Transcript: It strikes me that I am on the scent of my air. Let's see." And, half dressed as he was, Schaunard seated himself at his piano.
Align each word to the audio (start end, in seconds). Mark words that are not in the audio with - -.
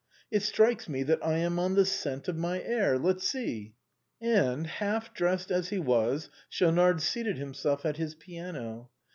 It 0.31 0.41
strikes 0.41 0.89
me 0.89 1.03
that 1.03 1.23
I 1.23 1.37
am 1.37 1.59
on 1.59 1.75
the 1.75 1.85
scent 1.85 2.27
of 2.27 2.35
my 2.35 2.59
air. 2.63 2.97
Let's 2.97 3.27
see." 3.27 3.75
And, 4.19 4.65
half 4.65 5.13
dressed 5.13 5.51
as 5.51 5.69
he 5.69 5.77
was, 5.77 6.27
Schaunard 6.49 7.01
seated 7.03 7.37
himself 7.37 7.85
at 7.85 7.97
his 7.97 8.15
piano. 8.15 8.89